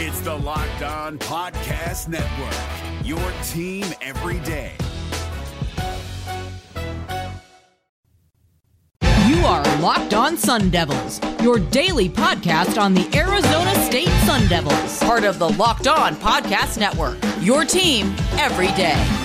[0.00, 3.18] It's the Locked On Podcast Network, your
[3.48, 4.70] team every day.
[9.26, 15.00] You are Locked On Sun Devils, your daily podcast on the Arizona State Sun Devils,
[15.00, 19.17] part of the Locked On Podcast Network, your team every day.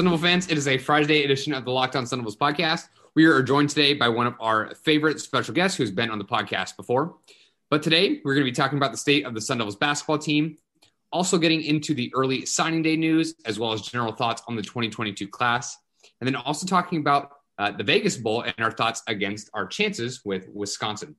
[0.00, 2.88] Sun Devil fans, it is a Friday edition of the Locked On Sun Devils podcast.
[3.14, 6.24] We are joined today by one of our favorite special guests who's been on the
[6.24, 7.16] podcast before.
[7.68, 10.16] But today, we're going to be talking about the state of the Sun Devils basketball
[10.16, 10.56] team,
[11.12, 14.62] also getting into the early signing day news, as well as general thoughts on the
[14.62, 15.76] 2022 class,
[16.22, 20.22] and then also talking about uh, the Vegas Bowl and our thoughts against our chances
[20.24, 21.14] with Wisconsin.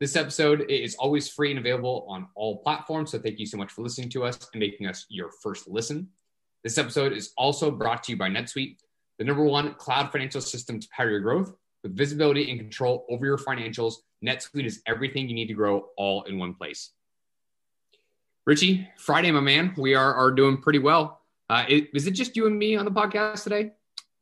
[0.00, 3.12] This episode is always free and available on all platforms.
[3.12, 6.08] So thank you so much for listening to us and making us your first listen.
[6.64, 8.78] This episode is also brought to you by NetSuite,
[9.18, 11.52] the number one cloud financial system to power your growth.
[11.82, 16.22] With visibility and control over your financials, NetSuite is everything you need to grow all
[16.22, 16.92] in one place.
[18.46, 21.20] Richie, Friday, my man, we are, are doing pretty well.
[21.50, 23.72] Uh, is, is it just you and me on the podcast today?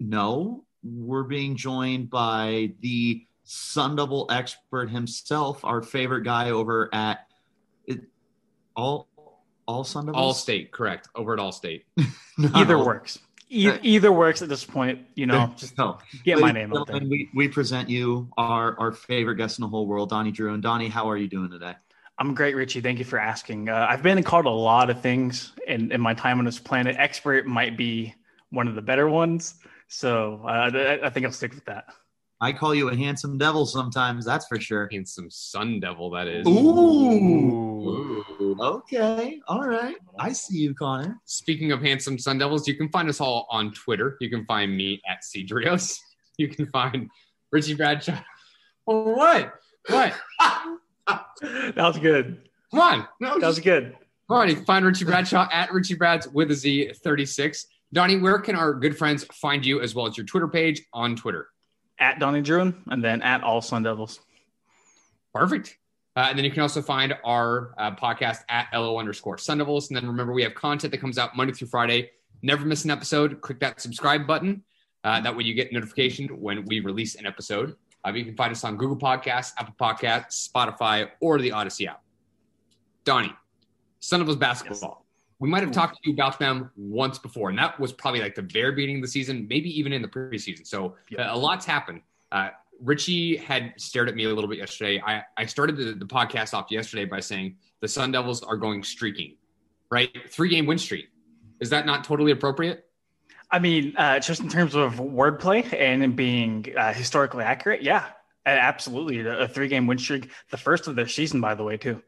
[0.01, 7.29] No, we're being joined by the Sun Devil expert himself, our favorite guy over at
[7.87, 8.01] it,
[8.75, 9.07] all
[9.73, 10.23] all Sun Devils.
[10.23, 11.09] All State, correct.
[11.15, 11.85] Over at All State.
[12.39, 12.49] No.
[12.55, 13.19] Either works.
[13.51, 15.01] E- either works at this point.
[15.15, 15.99] You know, just No.
[16.25, 17.01] get my name and out there.
[17.01, 20.55] We, we present you our, our favorite guest in the whole world, Donnie Drew.
[20.55, 21.75] And Donnie, how are you doing today?
[22.19, 22.81] I'm great, Richie.
[22.81, 23.69] Thank you for asking.
[23.69, 26.97] Uh, I've been called a lot of things in, in my time on this planet.
[26.99, 28.15] Expert might be
[28.51, 29.57] one of the better ones.
[29.89, 31.87] So uh, I, I think I'll stick with that.
[32.41, 34.89] I call you a handsome devil sometimes, that's for sure.
[34.91, 36.47] Handsome Sun Devil, that is.
[36.47, 36.51] Ooh.
[37.89, 38.25] Ooh.
[38.63, 39.41] Okay.
[39.49, 39.97] All right.
[40.19, 41.21] I see you, Connor.
[41.25, 44.17] Speaking of handsome Sun Devils, you can find us all on Twitter.
[44.21, 45.99] You can find me at Cedrios.
[46.39, 47.11] You can find
[47.53, 48.19] Richie Bradshaw.
[48.87, 49.53] What?
[49.89, 50.15] What?
[51.43, 52.49] That was good.
[52.71, 53.07] Come on.
[53.21, 53.95] No, That was just, good.
[54.29, 54.49] come on.
[54.49, 57.67] You can find Richie Bradshaw at Richie Brads with a Z 36.
[57.93, 61.17] Donnie, where can our good friends find you as well as your Twitter page on
[61.17, 61.49] Twitter?
[62.01, 64.19] At Donnie Druin and then at all Sun Devils.
[65.35, 65.77] Perfect.
[66.15, 69.89] Uh, and then you can also find our uh, podcast at LO underscore Sun Devils.
[69.89, 72.11] And then remember, we have content that comes out Monday through Friday.
[72.43, 73.41] Never miss an episode.
[73.41, 74.63] Click that subscribe button.
[75.05, 77.77] Uh, that way you get notification when we release an episode.
[78.07, 82.03] Uh, you can find us on Google Podcasts, Apple Podcasts, Spotify, or the Odyssey app.
[83.05, 83.33] Donnie,
[84.01, 85.07] Sun Devils basketball.
[85.39, 88.37] We might have talked to you about them once before, and that was probably like
[88.37, 90.65] the very beginning of the season, maybe even in the preseason.
[90.67, 92.03] So uh, a lot's happened.
[92.83, 95.01] Richie had stared at me a little bit yesterday.
[95.05, 98.83] I, I started the, the podcast off yesterday by saying the Sun Devils are going
[98.83, 99.37] streaking,
[99.91, 100.11] right?
[100.31, 101.07] Three game win streak.
[101.61, 102.87] Is that not totally appropriate?
[103.51, 108.07] I mean, uh, just in terms of wordplay and being uh, historically accurate, yeah,
[108.47, 109.21] absolutely.
[109.21, 112.03] A three game win streak, the first of their season, by the way, too.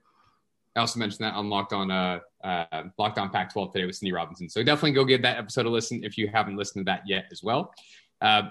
[0.74, 4.12] I also mentioned that on Locked On uh, uh, Locked On Pac-12 today with Cindy
[4.12, 4.48] Robinson.
[4.48, 7.26] So definitely go give that episode a listen if you haven't listened to that yet
[7.30, 7.72] as well.
[8.20, 8.48] Uh,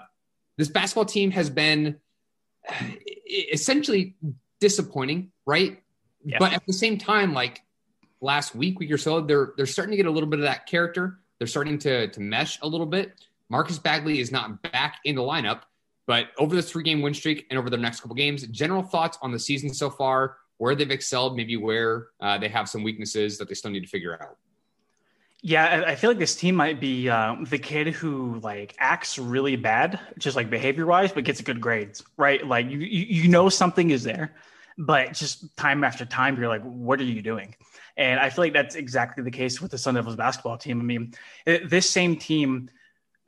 [0.56, 1.96] this basketball team has been
[3.52, 4.16] essentially
[4.60, 5.82] disappointing, right?
[6.38, 7.62] But at the same time, like
[8.20, 10.66] last week, week or so, they're they're starting to get a little bit of that
[10.66, 11.20] character.
[11.38, 13.12] They're starting to to mesh a little bit.
[13.50, 15.62] Marcus Bagley is not back in the lineup,
[16.06, 19.18] but over the three game win streak and over the next couple games, general thoughts
[19.20, 23.36] on the season so far, where they've excelled, maybe where uh, they have some weaknesses
[23.38, 24.38] that they still need to figure out.
[25.46, 29.56] Yeah, I- feel like this team might be uh, the kid who like acts really
[29.56, 32.44] bad, just like behavior wise, but gets good grades, right?
[32.46, 34.34] Like you, you know something is there,
[34.78, 37.54] but just time after time, you're like, what are you doing?
[37.98, 40.80] And I feel like that's exactly the case with the Sun Devils basketball team.
[40.80, 41.12] I mean,
[41.44, 42.70] this same team,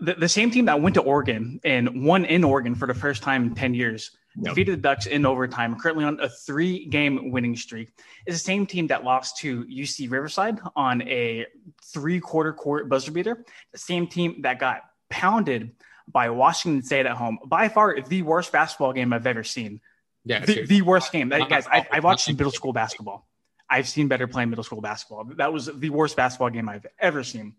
[0.00, 3.22] the, the same team that went to Oregon and won in Oregon for the first
[3.22, 4.50] time in 10 years, Yep.
[4.50, 7.88] defeated the Ducks in overtime, currently on a three game winning streak,
[8.26, 11.46] is the same team that lost to UC Riverside on a
[11.84, 13.44] three quarter court buzzer beater.
[13.72, 15.72] The same team that got pounded
[16.06, 17.38] by Washington State at home.
[17.46, 19.80] By far, the worst basketball game I've ever seen.
[20.24, 21.30] Yeah, The, the worst game.
[21.30, 21.86] That, guys, I.
[21.90, 23.26] I watched middle school basketball.
[23.70, 25.24] I've seen better playing middle school basketball.
[25.36, 27.54] That was the worst basketball game I've ever seen.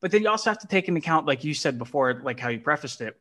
[0.00, 2.48] But then you also have to take into account, like you said before, like how
[2.48, 3.18] you prefaced it.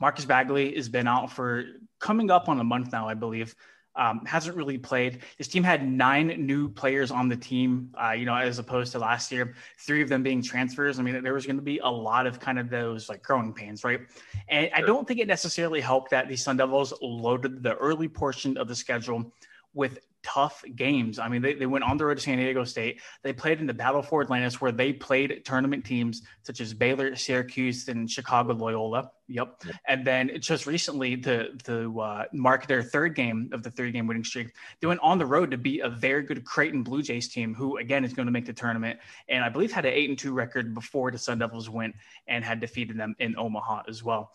[0.00, 1.64] Marcus Bagley has been out for
[2.00, 3.54] coming up on a month now, I believe.
[3.96, 5.20] Um, hasn't really played.
[5.38, 8.98] His team had nine new players on the team, uh, you know, as opposed to
[8.98, 10.98] last year, three of them being transfers.
[10.98, 13.52] I mean, there was going to be a lot of kind of those like growing
[13.52, 14.00] pains, right?
[14.48, 18.56] And I don't think it necessarily helped that the Sun Devils loaded the early portion
[18.56, 19.32] of the schedule
[19.74, 21.18] with tough games.
[21.18, 23.00] I mean, they, they went on the road to San Diego State.
[23.22, 27.14] They played in the Battle for Atlantis, where they played tournament teams such as Baylor,
[27.14, 29.10] Syracuse, and Chicago Loyola.
[29.28, 29.64] Yep.
[29.64, 29.76] yep.
[29.86, 34.06] And then just recently, to to uh, mark their third game of the three game
[34.06, 37.28] winning streak, they went on the road to beat a very good Creighton Blue Jays
[37.28, 38.98] team, who again is going to make the tournament,
[39.28, 41.94] and I believe had an eight and two record before the Sun Devils went
[42.26, 44.32] and had defeated them in Omaha as well.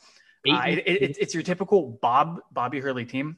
[0.49, 3.37] Uh, it, it, it's your typical Bob Bobby Hurley team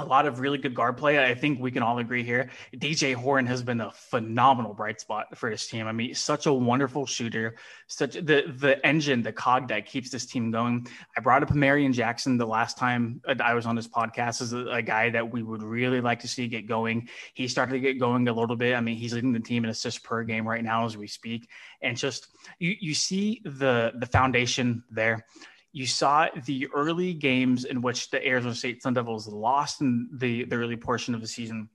[0.00, 1.24] a lot of really good guard play.
[1.24, 2.50] I think we can all agree here.
[2.74, 5.86] DJ Horne has been a phenomenal bright spot for his team.
[5.86, 7.56] I mean, such a wonderful shooter,
[7.86, 10.86] such the the engine, the cog that keeps this team going.
[11.16, 14.66] I brought up Marreon Jackson the last time I was on this podcast as a,
[14.66, 17.08] a, guy that we would really like to see get going.
[17.34, 18.74] He started to get going a little bit.
[18.74, 21.48] I mean, he's leading the team in assists per game right now as we speak,
[21.82, 25.26] and just you you see the the foundation there
[25.72, 30.44] you saw the early games in which the Arizona State Sun Devils lost in the,
[30.44, 31.68] the early portion of the season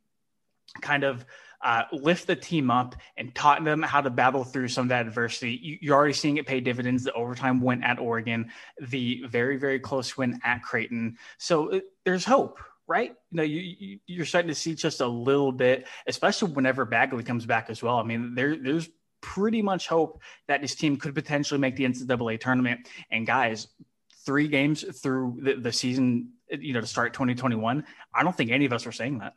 [0.81, 1.25] kind of
[1.63, 5.07] uh, lift the team up and taught them how to battle through some of that
[5.07, 5.79] adversity.
[5.81, 7.03] You, are already seeing it pay dividends.
[7.03, 11.17] The overtime win at Oregon, the very, very close win at Creighton.
[11.37, 13.15] So uh, there's hope, right?
[13.31, 17.23] You know, you, you, are starting to see just a little bit, especially whenever Bagley
[17.23, 17.97] comes back as well.
[17.97, 18.89] I mean, there, there's
[19.25, 22.87] pretty much hope that this team could potentially make the NCAA tournament.
[23.09, 23.67] And guys,
[24.23, 27.83] three games through the, the season, you know, to start 2021,
[28.13, 29.33] I don't think any of us were saying that.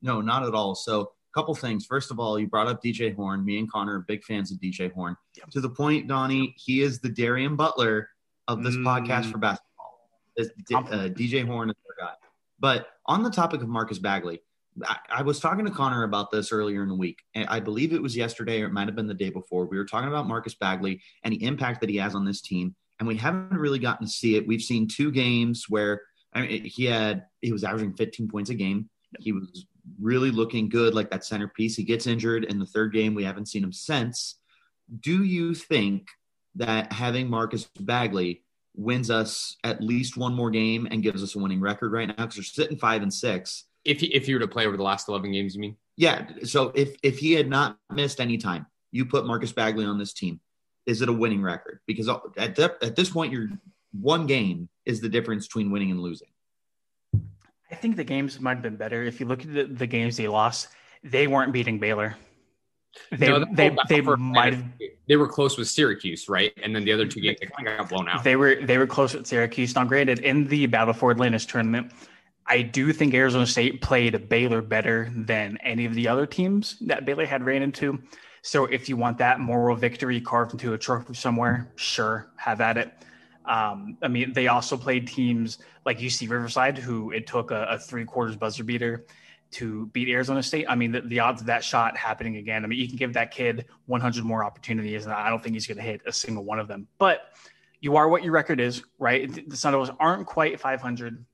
[0.00, 0.74] No, not at all.
[0.74, 1.84] So, a couple things.
[1.84, 3.44] First of all, you brought up DJ Horne.
[3.44, 5.16] Me and Connor are big fans of DJ Horne.
[5.36, 5.50] Yep.
[5.50, 8.08] To the point, Donnie, he is the Darian Butler
[8.46, 8.84] of this mm.
[8.84, 10.08] podcast for basketball.
[10.34, 12.14] This, uh, DJ Horne is our guy.
[12.58, 14.40] But on the topic of Marcus Bagley,
[15.10, 17.20] I, was talking to Connor about this earlier in the week.
[17.34, 19.66] I believe it was yesterday or it might have been the day before.
[19.66, 22.74] We were talking about Marcus Bagley and the impact that he has on this team.
[22.98, 24.46] And we haven't really gotten to see it.
[24.46, 26.02] We've seen two games where
[26.32, 28.88] I mean, he had he was averaging 15 points a game.
[29.18, 29.66] He was
[30.00, 31.76] really looking good, like that centerpiece.
[31.76, 33.14] He gets injured in the third game.
[33.14, 34.36] We haven't seen him since.
[35.00, 36.08] Do you think
[36.56, 38.42] that having Marcus Bagley
[38.74, 42.14] wins us at least one more game and gives us a winning record right now?
[42.14, 44.82] Because we're sitting five and six if he, if you were to play over the
[44.82, 45.76] last 11 games, you mean?
[45.96, 46.26] Yeah.
[46.44, 50.12] So if if he had not missed any time, you put Marcus Bagley on this
[50.12, 50.40] team,
[50.86, 51.80] is it a winning record?
[51.86, 53.48] Because at the, at this point, you're
[53.92, 56.28] one game is the difference between winning and losing.
[57.70, 59.02] I think the games might have been better.
[59.02, 60.68] If you look at the, the games they lost,
[61.04, 62.16] they weren't beating Baylor.
[63.12, 64.64] They no, they they might have
[65.08, 66.52] they were close with Syracuse, right?
[66.62, 68.24] And then the other two games they kind of got blown out.
[68.24, 69.74] They were they were close with Syracuse.
[69.74, 71.92] Now, granted, in the Battle for Atlantis tournament,
[72.48, 77.04] I do think Arizona State played Baylor better than any of the other teams that
[77.04, 78.02] Baylor had ran into.
[78.42, 82.78] So if you want that moral victory carved into a trophy somewhere, sure, have at
[82.78, 82.92] it.
[83.44, 87.78] Um, I mean, they also played teams like UC Riverside, who it took a, a
[87.78, 89.04] three quarters buzzer beater
[89.52, 90.66] to beat Arizona State.
[90.68, 93.14] I mean, the, the, odds of that shot happening again, I mean, you can give
[93.14, 96.44] that kid 100 more opportunities, and I don't think he's going to hit a single
[96.44, 96.86] one of them.
[96.98, 97.32] But
[97.80, 99.48] you are what your record is, right?
[99.48, 101.24] The Sun Devils aren't quite 500.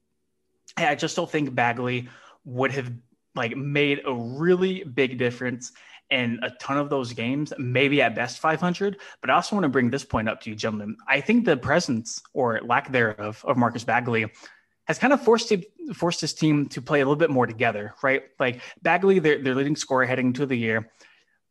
[0.77, 2.09] I just don't think Bagley
[2.45, 2.93] would have
[3.35, 5.73] like made a really big difference
[6.11, 8.99] in a ton of those games, maybe at best 500.
[9.21, 10.97] But I also want to bring this point up to you, gentlemen.
[11.09, 14.27] I think the presence or lack thereof of Marcus Bagley
[14.87, 15.63] has kind of forced to,
[15.95, 18.25] forced his team to play a little bit more together, right?
[18.39, 20.91] Like Bagley, their, their leading scorer heading into the year.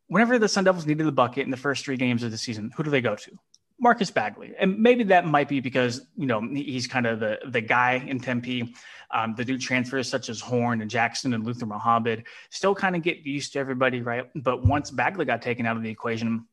[0.06, 2.70] Whenever the Sun Devils needed the bucket in the first three games of the season,
[2.76, 3.38] who do they go to?
[3.78, 4.54] Marcus Bagley.
[4.58, 8.20] And maybe that might be because, you know, he's kind of the, the guy in
[8.20, 8.74] Tempe.
[9.10, 13.02] Um, the new transfers such as Horne and Jackson and Luther Muhammad still kind of
[13.02, 14.24] get used to everybody, right?
[14.34, 16.46] But once Bagley got taken out of the equation,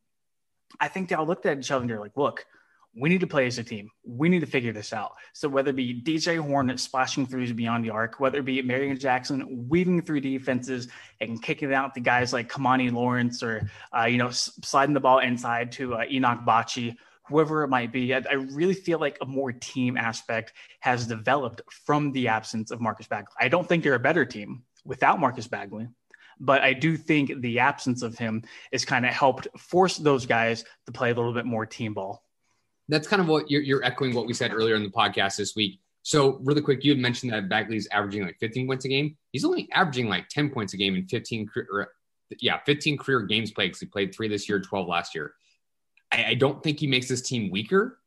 [0.80, 2.46] I think they all looked at each other and they're like, look,
[2.96, 3.90] we need to play as a team.
[4.06, 5.13] We need to figure this out.
[5.34, 9.00] So whether it be DJ Horne splashing throughs beyond the arc, whether it be Marreon
[9.00, 10.90] Jackson weaving through defenses
[11.22, 15.20] and kicking out the guys like Kimani Lawrence or, uh, you know, sliding the ball
[15.20, 18.13] inside to uh, Enoch Boakye whoever it might be.
[18.13, 22.82] I, I, really feel like a more team aspect has developed from the absence of
[22.82, 23.34] Marcus Bagley.
[23.40, 25.88] I don't think they're a better team without Marcus Bagley,
[26.40, 30.66] but I do think the absence of him is kind of helped force those guys
[30.88, 32.24] to play a little bit more team ball.
[32.90, 35.56] That's kind of what you're, you're echoing what we said earlier in the podcast this
[35.56, 35.80] week.
[36.04, 39.18] So, really quick, you had mentioned that Bagley's averaging like 15 points a game.
[39.32, 41.94] He's only averaging like 10 points a game in 15, or,
[42.40, 45.36] yeah, 15 career games played because he played three this year, 12 last year.
[46.12, 48.00] I, I don't think he makes this team weaker.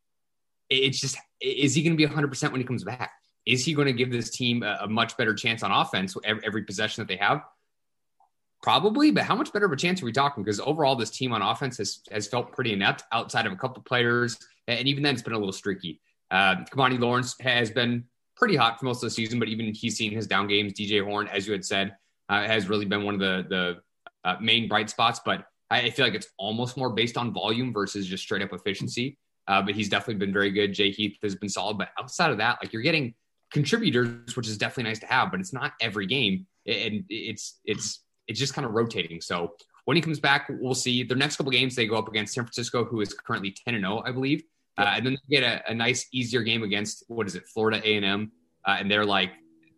[0.71, 3.13] It's just, is he going to be 100% when he comes back?
[3.47, 6.43] Is he going to give this team a, a much better chance on offense every,
[6.47, 7.43] every possession that they have?
[8.63, 10.43] Probably, but how much better of a chance are we talking?
[10.43, 13.83] Because overall, this team on offense has, has felt pretty inept outside of a couple
[13.83, 16.01] players, and even then, it's been a little streaky.
[16.31, 18.05] Uh, Kimani Lawrence has been
[18.37, 20.73] pretty hot for most of the season, but even he's seen his down games.
[20.73, 21.95] DJ Horne, as you had said,
[22.29, 25.21] uh, has really been one of the the uh, main bright spots.
[25.25, 25.47] But
[25.81, 29.19] I feel like it's almost more based on volume versus just straight up efficiency.
[29.47, 30.73] Uh, but he's definitely been very good.
[30.73, 31.77] Jay Heath has been solid.
[31.77, 33.15] But outside of that, like you're getting
[33.53, 38.01] contributors, which is definitely nice to have, but it's not every game, and it's it's
[38.27, 39.21] it's just kind of rotating.
[39.21, 39.55] So
[39.85, 41.03] when he comes back, we'll see.
[41.03, 43.85] Their next couple games, they go up against San Francisco, who is currently 10 and
[43.85, 44.43] 0, I believe.
[44.79, 47.81] Uh, and then they get a, a, nice, easier game against what is it, Florida
[47.85, 48.33] A and M,
[48.67, 49.31] uh, and they're like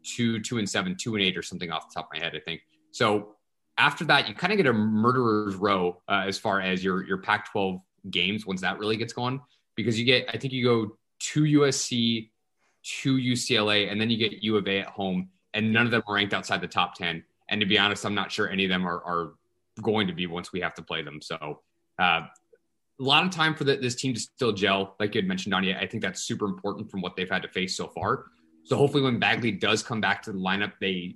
[0.05, 2.35] two, two and seven, two and eight, or something off the top of my head,
[2.35, 2.62] I think.
[2.93, 3.36] So
[3.78, 7.18] after that, you kind of get a murderer's row uh, as far as your your
[7.18, 7.80] Pac-12
[8.11, 9.40] games once that really gets going,
[9.75, 12.30] because you get, I think you go to USC,
[13.02, 16.02] to UCLA, and then you get U of A at home, and none of them
[16.06, 17.23] are ranked outside the top 10.
[17.49, 19.33] And to be honest, I'm not sure any of them are, are
[19.83, 21.21] going to be once we have to play them.
[21.21, 21.62] So
[21.99, 22.21] uh,
[22.99, 24.97] a lot of time for the, this team to still gel.
[24.99, 27.49] Like you had mentioned, Donnie, I think that's super important from what they've had to
[27.49, 28.26] face so far.
[28.64, 31.14] So hopefully, when Bagley does come back to the lineup, they,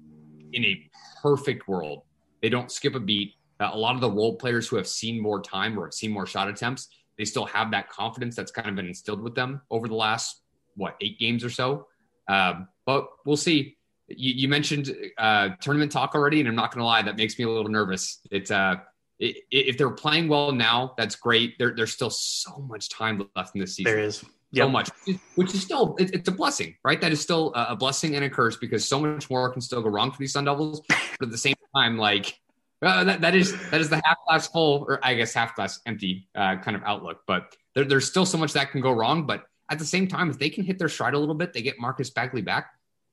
[0.52, 0.88] in a
[1.20, 2.02] perfect world,
[2.42, 3.34] they don't skip a beat.
[3.58, 6.10] Uh, a lot of the role players who have seen more time or have seen
[6.10, 9.60] more shot attempts, they still have that confidence that's kind of been instilled with them
[9.70, 10.42] over the last
[10.76, 11.86] what eight games or so.
[12.28, 13.76] Um, but we'll see.
[14.08, 17.38] You, you mentioned uh, tournament talk already, and I'm not going to lie, that makes
[17.38, 18.20] me a little nervous.
[18.30, 18.76] It's uh,
[19.18, 21.58] if they're playing well now, that's great.
[21.58, 23.92] There, there's still so much time left in this season.
[23.92, 24.64] There is yep.
[24.64, 24.90] so much,
[25.34, 27.00] which is still it, it's a blessing, right?
[27.00, 29.90] That is still a blessing and a curse because so much more can still go
[29.90, 30.80] wrong for these Sun Devils.
[30.88, 32.38] But at the same time, like
[32.82, 35.80] uh, that, that is that is the half glass full, or I guess half glass
[35.86, 37.20] empty uh, kind of outlook.
[37.26, 39.26] But there, there's still so much that can go wrong.
[39.26, 41.62] But at the same time, if they can hit their stride a little bit, they
[41.62, 42.70] get Marcus Bagley back.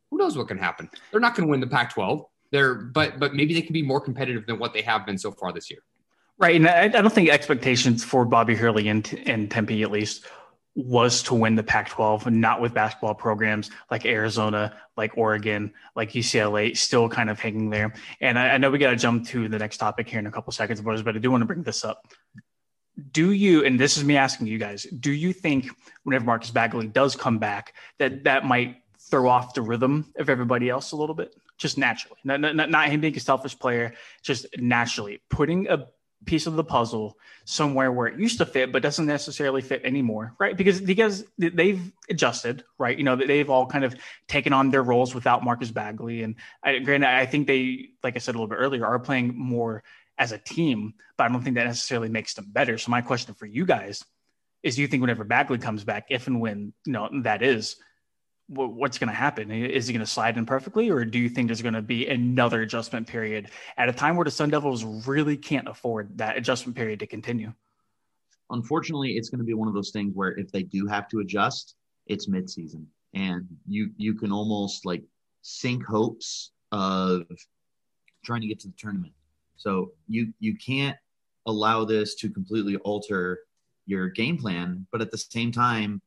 [0.10, 0.90] Who knows what can happen?
[1.12, 2.24] They're not going to win the Pac-12.
[2.52, 5.32] They're but but maybe they can be more competitive than what they have been so
[5.32, 5.80] far this year.
[6.40, 10.26] Right, and I, I don't think expectations for Bobby Hurley and, and Tempe at least
[10.77, 16.77] was to win the Pac-12, not with basketball programs like Arizona, like Oregon, like UCLA,
[16.77, 17.96] still kind of hanging there.
[18.22, 20.31] And I, I know we got to jump to the next topic here in a
[20.31, 22.05] couple seconds, boys, but I do want to bring this up.
[23.12, 25.67] Do you, and this is me asking you guys, do you think
[26.03, 28.77] whenever Marcus Bagley does come back, that that might
[29.10, 32.19] throw off the rhythm of everybody else a little bit, just naturally?
[32.24, 35.88] Not, not, not him being a selfish player, just naturally putting a
[36.26, 40.34] piece of the puzzle somewhere where it used to fit but doesn't necessarily fit anymore
[40.40, 40.58] right?
[40.58, 42.98] Because because they've adjusted right?
[42.98, 43.96] You know they've all kind of
[44.28, 46.24] taken on their roles without marcus bagley.
[46.24, 49.38] And I, granted i think they like i said a little bit earlier are playing
[49.38, 49.84] more
[50.18, 52.78] as a team but i don't think that necessarily makes them better.
[52.78, 54.04] So my question for you guys
[54.64, 57.78] is do you think whenever bagley comes back if and when you know that is
[58.48, 59.51] what's going to happen?
[59.51, 62.08] Is he going to slide in perfectly, or do you think there's going to be
[62.08, 66.75] another adjustment period at a time where the Sun Devils really can't afford that adjustment
[66.75, 67.54] period to continue?
[68.50, 71.20] Unfortunately, it's going to be one of those things where if they do have to
[71.20, 71.75] adjust,
[72.06, 75.04] it's midseason, and you you can almost like
[75.42, 77.24] sink hopes of
[78.24, 79.12] trying to get to the tournament.
[79.58, 80.96] So you you can't
[81.46, 83.39] allow this to completely alter
[83.86, 86.01] your game plan, but at the same time,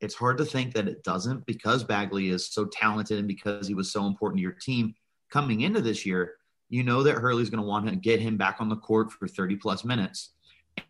[0.00, 3.74] it's hard to think that it doesn't because Bagley is so talented and because he
[3.74, 4.94] was so important to your team
[5.30, 6.34] coming into this year.
[6.68, 9.26] You know that Hurley's going to want to get him back on the court for
[9.26, 10.34] 30 plus minutes.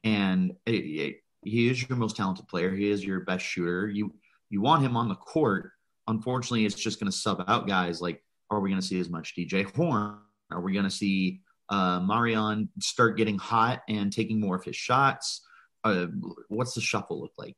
[0.05, 2.75] And it, it, he is your most talented player.
[2.75, 3.89] He is your best shooter.
[3.89, 4.13] You
[4.51, 5.71] you want him on the court.
[6.07, 9.09] Unfortunately, it's just going to sub out guys like are we going to see as
[9.09, 10.19] much DJ Horne?
[10.51, 14.77] Are we going to see uh, Marreon start getting hot and taking more of his
[14.77, 15.43] shots?
[15.85, 16.07] Uh,
[16.49, 17.57] what's the shuffle look like?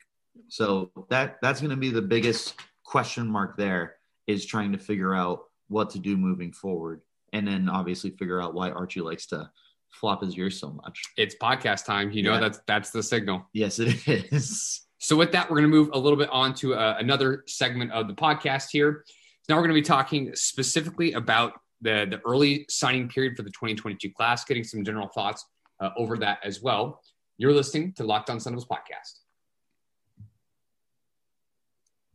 [0.49, 2.55] So that that's going to be the biggest
[2.85, 7.69] question mark there is trying to figure out what to do moving forward, and then
[7.69, 9.51] obviously figure out why Archie likes to
[9.91, 11.01] flop his ears so much.
[11.17, 12.11] It's podcast time.
[12.11, 12.41] You know yeah.
[12.41, 13.49] that's that's the signal.
[13.53, 14.87] Yes, it is.
[14.99, 17.91] So with that, we're going to move a little bit on to uh, another segment
[17.93, 19.05] of the podcast here.
[19.07, 19.15] So
[19.49, 23.51] now we're going to be talking specifically about the the early signing period for the
[23.51, 25.47] 2022 class, getting some general thoughts
[25.81, 27.01] uh, over that as well.
[27.39, 29.20] You're listening to Locked On Sun Devils podcast.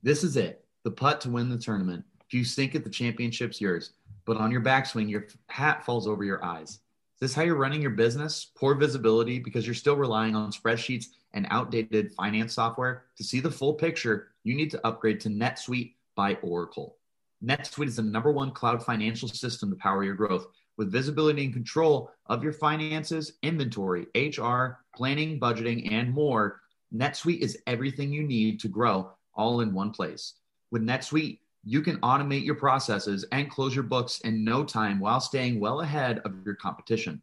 [0.06, 0.64] This is it.
[0.84, 2.06] The putt to win the tournament.
[2.28, 3.94] If you sink it, the championship's yours.
[4.26, 6.74] But on your backswing, your hat falls over your eyes.
[6.74, 6.80] Is
[7.22, 8.52] this how you're running your business?
[8.56, 13.06] Poor visibility because you're still relying on spreadsheets and outdated finance software.
[13.18, 16.98] To see the full picture, you need to upgrade to NetSuite by Oracle.
[17.44, 20.46] NetSuite is the number one cloud financial system to power your growth
[20.78, 26.62] with visibility and control of your finances, inventory, HR, planning, budgeting, and more.
[26.94, 30.34] NetSuite is everything you need to grow all in one place.
[30.72, 35.20] With NetSuite, you can automate your processes and close your books in no time while
[35.20, 37.22] staying well ahead of your competition.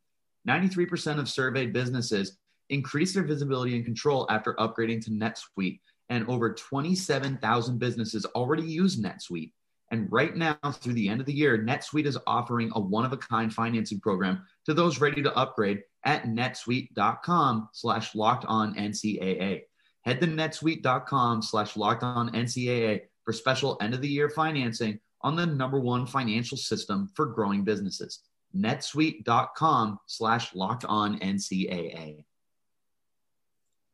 [0.48, 2.38] 93% of surveyed businesses
[2.68, 9.00] increase their visibility and control after upgrading to NetSuite, and over 27,000 businesses already use
[9.00, 9.52] NetSuite.
[9.92, 14.00] And right now, through the end of the year, NetSuite is offering a one-of-a-kind financing
[14.00, 19.62] program to those ready to upgrade at netsuite.com slash locked on NCAA.
[20.02, 25.36] Head to netsuite.com slash locked on NCAA for special end of the year financing on
[25.36, 28.20] the number one financial system for growing businesses.
[28.56, 32.24] netsuite.com slash locked on NCAA.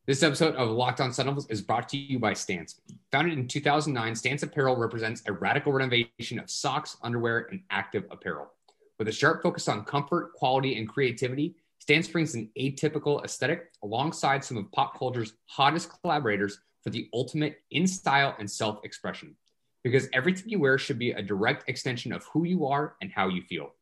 [0.07, 2.81] This episode of Locked On Devils is brought to you by Stance.
[3.12, 8.50] Founded in 2009, Stance Apparel represents a radical renovation of socks, underwear, and active apparel.
[8.99, 14.45] With a sharp focus on comfort, quality, and creativity, Stance brings an atypical aesthetic alongside
[14.45, 19.37] some of pop culture's hottest collaborators for the ultimate in style and self expression.
[19.85, 23.29] Because everything you wear should be a direct extension of who you are and how
[23.29, 23.75] you feel.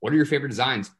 [0.00, 0.90] What are your favorite designs?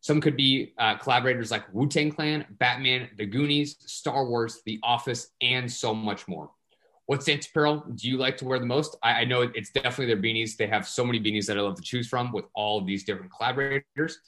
[0.00, 4.78] Some could be uh, collaborators like Wu Tang Clan, Batman, The Goonies, Star Wars, The
[4.82, 6.50] Office, and so much more.
[7.06, 8.96] What Stance Apparel do you like to wear the most?
[9.02, 10.56] I, I, know it's definitely their beanies.
[10.56, 13.02] They have so many beanies that I love to choose from with all of these
[13.02, 14.18] different collaborators.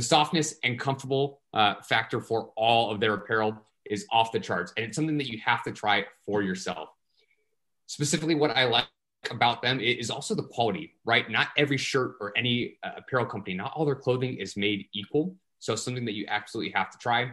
[0.00, 4.72] The softness and comfortable uh, factor for all of their apparel is off the charts,
[4.78, 6.88] and it's something that you have to try for yourself.
[7.84, 8.86] Specifically, what I like
[9.30, 11.30] about them is also the quality, right?
[11.30, 15.36] Not every shirt or any uh, apparel company, not all their clothing is made equal.
[15.58, 17.32] So something that you absolutely have to try.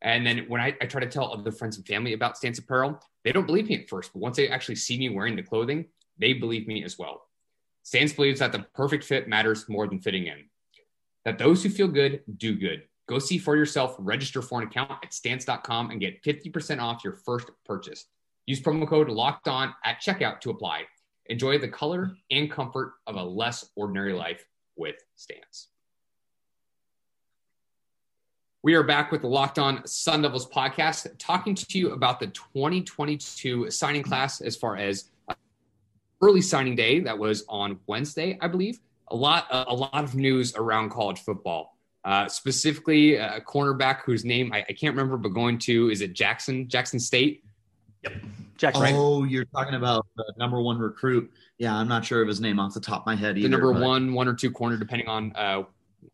[0.00, 2.98] And then when I, I try to tell other friends and family about Stance Apparel,
[3.24, 5.84] they don't believe me at first, but once they actually see me wearing the clothing,
[6.16, 7.26] they believe me as well.
[7.82, 10.48] Stance believes that the perfect fit matters more than fitting in.
[11.26, 12.84] That those who feel good do good.
[13.08, 17.14] Go see for yourself, register for an account at stance.com and get 50% off your
[17.14, 18.04] first purchase.
[18.46, 20.84] Use promo code locked on at checkout to apply.
[21.26, 25.66] Enjoy the color and comfort of a less ordinary life with Stance.
[28.62, 32.28] We are back with the Locked On Sun Devils podcast, talking to you about the
[32.28, 35.34] 2022 signing class as far as uh,
[36.22, 38.78] early signing day that was on Wednesday, I believe.
[39.08, 44.52] A lot, a lot of news around college football, uh, specifically a cornerback whose name
[44.52, 47.44] I, I can't remember, but going to is it Jackson, Jackson State.
[48.02, 48.12] Yep.
[48.56, 51.30] Jack, oh, you're talking about the number one recruit.
[51.58, 53.48] Yeah, I'm not sure of his name off the top of my head either.
[53.48, 53.82] The number but...
[53.82, 55.64] one, one or two corner, depending on uh,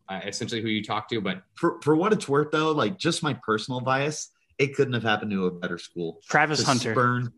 [0.09, 1.21] uh, essentially who you talk to.
[1.21, 5.03] But for for what it's worth, though, like just my personal bias, it couldn't have
[5.03, 6.19] happened to a better school.
[6.27, 6.93] Travis to Hunter.
[6.93, 7.33] Spurn,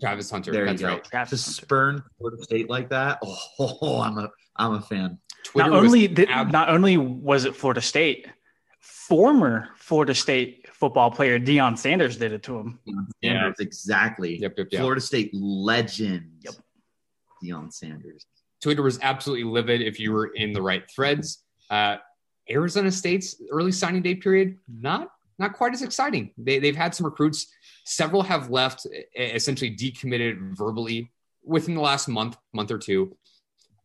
[0.00, 0.52] Travis Hunter.
[0.52, 0.94] There That's you go.
[0.94, 1.04] right.
[1.04, 3.20] Travis to spurn Florida State like that.
[3.60, 5.18] Oh, I'm a I'm a fan.
[5.44, 8.28] Twitter not only did, ab- not only was it Florida State,
[8.80, 12.78] former Florida State football player Deion Sanders did it to him.
[12.86, 13.64] Deion Sanders, yeah.
[13.64, 14.38] exactly.
[14.38, 14.80] Yep, yep, yep.
[14.80, 16.30] Florida State legend.
[16.42, 16.54] Yep.
[17.42, 18.26] Deion Sanders.
[18.60, 21.44] Twitter was absolutely livid if you were in the right threads.
[21.70, 21.96] Uh,
[22.50, 26.32] Arizona State's early signing day period, not not quite as exciting.
[26.36, 27.46] They, they've had some recruits.
[27.90, 31.10] Several have left, essentially decommitted verbally
[31.42, 33.16] within the last month, month or two.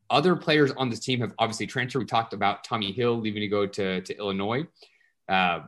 [0.09, 1.99] Other players on this team have obviously transferred.
[1.99, 4.67] We talked about Tommy Hill leaving to go to, to Illinois.
[5.29, 5.61] Uh,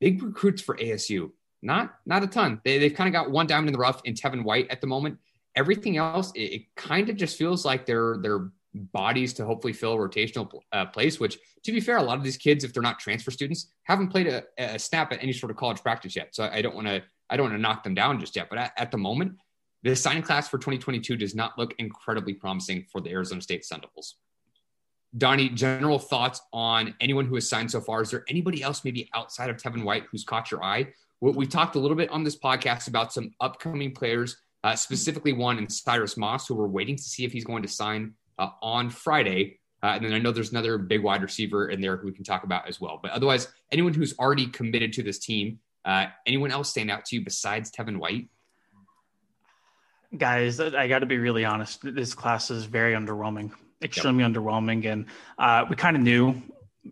[0.00, 1.30] big recruits for ASU.
[1.62, 2.60] Not not a ton.
[2.62, 4.86] They, they've kind of got one diamond in the rough in Tevin White at the
[4.86, 5.16] moment.
[5.56, 9.94] Everything else, it, it kind of just feels like they're they're bodies to hopefully fill
[9.94, 11.18] a rotational uh, place.
[11.18, 14.08] Which, to be fair, a lot of these kids, if they're not transfer students, haven't
[14.08, 16.34] played a, a snap at any sort of college practice yet.
[16.34, 18.48] So I don't want to I don't want to knock them down just yet.
[18.48, 19.36] But at, at the moment,
[19.82, 23.80] the signing class for 2022 does not look incredibly promising for the Arizona State Sun
[23.80, 24.16] Devils.
[25.16, 28.02] Donnie, general thoughts on anyone who has signed so far?
[28.02, 30.88] Is there anybody else maybe outside of Tevin White who's caught your eye?
[31.20, 35.58] We talked a little bit on this podcast about some upcoming players, uh, specifically one
[35.58, 38.90] in Cyrus Moss, who we're waiting to see if he's going to sign uh, on
[38.90, 39.60] Friday.
[39.82, 42.24] Uh, and then I know there's another big wide receiver in there who we can
[42.24, 42.98] talk about as well.
[43.00, 47.16] But otherwise, anyone who's already committed to this team, uh, anyone else stand out to
[47.16, 48.28] you besides Tevin White?
[50.16, 51.80] Guys, I got to be really honest.
[51.82, 53.50] This class is very underwhelming
[53.84, 54.32] extremely yep.
[54.32, 54.86] underwhelming.
[54.86, 55.06] And
[55.38, 56.42] uh, we kind of knew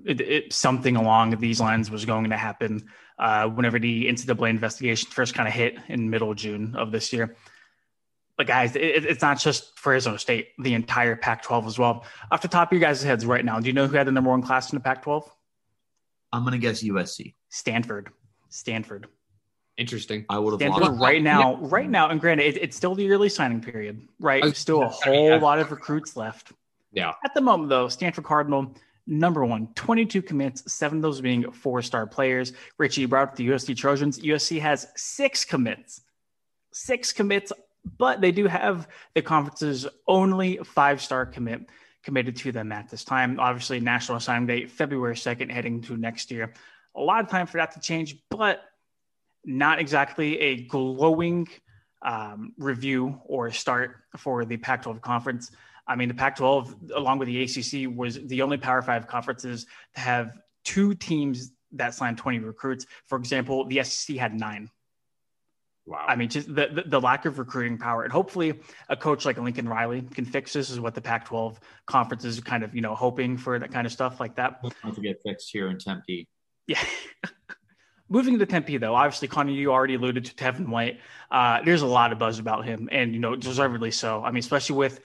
[0.05, 5.11] it, it, something along these lines was going to happen uh, whenever the NCAA investigation
[5.11, 7.37] first kind of hit in middle June of this year.
[8.37, 12.05] But guys, it, it's not just for Arizona State, the entire Pac-12 as well.
[12.31, 14.13] Off the top of your guys' heads right now, do you know who had the
[14.13, 15.29] number one class in the Pac-12?
[16.33, 17.35] I'm going to guess USC.
[17.51, 18.11] Stanford.
[18.53, 19.09] Stanford.
[19.79, 20.27] Interesting.
[20.29, 21.69] I would have Stanford right now, yeah.
[21.71, 24.55] right now, and granted, it, it's still the early signing period, right?
[24.55, 26.53] Still a whole lot of recruits left.
[26.93, 27.12] Yeah.
[27.25, 28.75] At the moment, though, Stanford Cardinal,
[29.07, 32.53] number one, 22 commits, seven of those being four star players.
[32.77, 34.19] Richie brought up the USC Trojans.
[34.21, 36.03] USC has six commits,
[36.73, 37.51] six commits,
[37.97, 41.71] but they do have the conference's only five star commit
[42.03, 43.38] committed to them at this time.
[43.41, 46.53] Obviously, national signing date, February 2nd, heading to next year.
[46.95, 48.63] A lot of time for that to change, but
[49.45, 51.49] not exactly a glowing
[52.03, 55.51] um, review or start for the Pac 12 conference.
[55.87, 59.67] I mean, the Pac 12, along with the ACC, was the only Power Five conferences
[59.95, 60.33] to have
[60.65, 62.87] two teams that signed 20 recruits.
[63.07, 64.71] For example, the SEC had nine.
[65.85, 66.05] Wow.
[66.07, 68.05] I mean, just the, the, the, lack of recruiting power.
[68.05, 71.59] And hopefully a coach like Lincoln Riley can fix this is what the Pac 12
[71.87, 74.63] conference is kind of, you know, hoping for that kind of stuff like that.
[74.95, 76.29] To get fixed here in Tempe.
[76.73, 76.83] Yeah.
[78.09, 81.01] Moving to Tempe, though, obviously, Connor, you already alluded to Tevin White.
[81.31, 84.23] Uh, there's a lot of buzz about him, and, you know, deservedly so.
[84.23, 85.01] I mean, especially with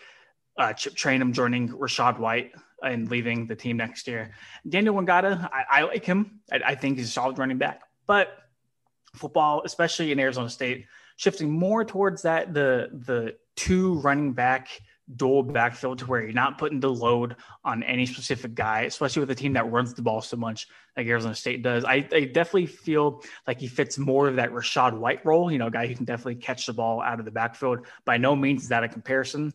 [0.58, 2.52] uh, Chip Trayanum joining Rachaad White
[2.84, 4.32] and leaving the team next year.
[4.68, 6.42] Daniyel Ngata, I, I like him.
[6.52, 7.82] I, I think he's a solid running back.
[8.06, 8.30] But
[9.16, 14.70] football, especially in Arizona State, shifting more towards that the the two running back
[15.16, 19.32] dual backfield to where you're not putting the load on any specific guy, especially with
[19.32, 21.86] a team that runs the ball so much like Arizona State does.
[21.86, 25.68] I, I definitely feel like he fits more of that Rachaad White role, you know,
[25.68, 27.86] a guy who can definitely catch the ball out of the backfield.
[28.06, 29.54] By no means is that a comparison.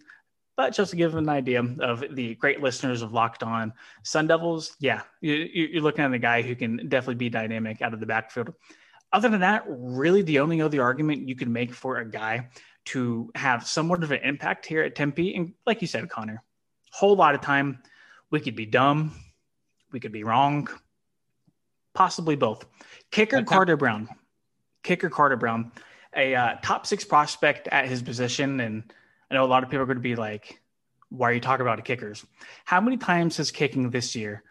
[0.56, 3.72] But just to give an idea of the great listeners of Locked On
[4.04, 7.94] Sun Devils, yeah, you, are looking at a guy who can definitely be dynamic out
[7.94, 8.52] of the backfield
[9.12, 12.48] other than that, really the only other argument you could make for a guy
[12.87, 16.42] to have somewhat of an impact here at Tempe, and like you said, Connor,
[16.90, 17.83] whole lot of time
[18.31, 19.14] we could be dumb,
[19.92, 20.68] we could be wrong,
[21.95, 22.64] possibly both.
[23.11, 24.09] Kicker Carter Brown,
[24.83, 25.73] kicker Carter Brown,
[26.16, 28.92] a uh, top six prospect at his position, and
[29.31, 30.61] I know a lot of people are going to be like,
[31.09, 32.25] "Why are you talking about kickers?"
[32.64, 34.42] How many times has kicking this year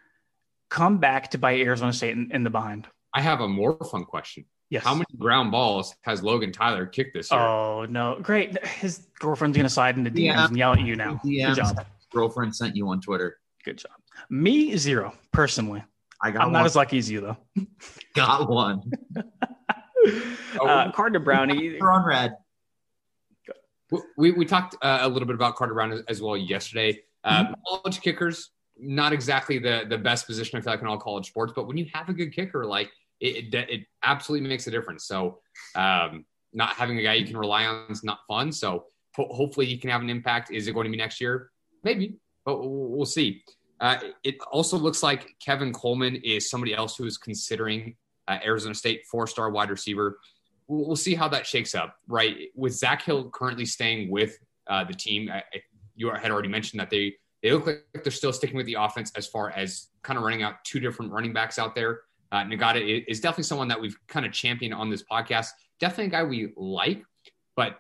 [0.69, 2.87] come back to bite Arizona State in, in the behind?
[3.13, 4.45] I have a more fun question.
[4.71, 4.85] Yes.
[4.85, 7.41] How many ground balls has Logan Tyler kicked this year?
[7.41, 8.65] Oh no, great!
[8.65, 10.47] His girlfriend's gonna slide into DMs yeah.
[10.47, 11.19] and yell at you now.
[11.25, 11.55] DMs.
[11.55, 11.85] Good job.
[12.13, 13.37] Girlfriend sent you on Twitter.
[13.65, 13.91] Good job.
[14.29, 15.83] Me zero personally.
[16.23, 16.43] I got.
[16.43, 16.53] I'm one.
[16.53, 17.37] not as lucky as you though.
[18.15, 18.89] got one.
[20.61, 21.77] uh, Carter Brownie.
[21.81, 22.37] on red.
[24.15, 27.01] We we talked uh, a little bit about Carter Brown as, as well yesterday.
[27.25, 27.53] Uh, mm-hmm.
[27.67, 31.51] College kickers, not exactly the the best position I feel like in all college sports,
[31.53, 32.89] but when you have a good kicker, like
[33.21, 35.05] it, it, it absolutely makes a difference.
[35.05, 35.39] So,
[35.75, 38.51] um, not having a guy you can rely on is not fun.
[38.51, 40.51] So, ho- hopefully, he can have an impact.
[40.51, 41.51] Is it going to be next year?
[41.83, 43.43] Maybe, but we'll, see.
[43.79, 47.95] Uh, it also looks like Kevin Coleman is somebody else who is considering
[48.27, 50.19] uh, Arizona State four star wide receiver.
[50.67, 52.49] We'll, we'll, see how that shakes up, right?
[52.55, 55.43] With Zak Hill currently staying with uh, the team, I,
[55.95, 59.11] you had already mentioned that they they look like they're still sticking with the offense
[59.15, 62.01] as far as kind of running out two different running backs out there.
[62.31, 65.49] Uh, Ngata is definitely someone that we've kind of championed on this podcast.
[65.79, 67.03] Definitely a guy we like,
[67.55, 67.79] but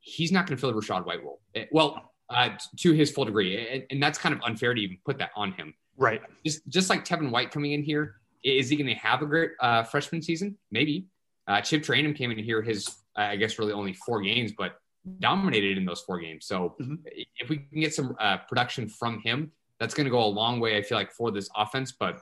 [0.00, 1.40] he's not going to fill the Rachaad White role.
[1.54, 4.98] Eh, well, uh, to his full degree, and, and, that's kind of unfair to even
[5.04, 5.74] put that on him.
[5.96, 6.22] Right.
[6.46, 9.50] Just just like Tevin White coming in here, is he going to have a great
[9.60, 10.56] uh, freshman season?
[10.70, 11.06] Maybe.
[11.48, 14.76] Uh, Chip Trayanum came in here his, I guess, really only four games, but
[15.18, 16.46] dominated in those four games.
[16.46, 16.94] So mm-hmm.
[17.06, 19.50] if we can get some uh, production from him,
[19.80, 20.76] that's going to go a long way.
[20.76, 22.20] I feel like for this offense, but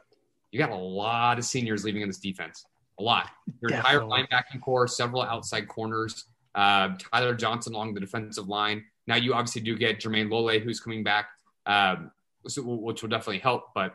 [0.51, 2.65] you got a lot of seniors leaving in this defense.
[2.99, 3.31] A lot.
[3.61, 8.85] Your entire linebacking core, several outside corners, uh, Tyler Johnson along the defensive line.
[9.07, 11.29] Now you obviously do get Jermayne Lole, who's coming back,
[11.67, 12.11] um,
[12.43, 13.67] which will definitely help.
[13.75, 13.95] But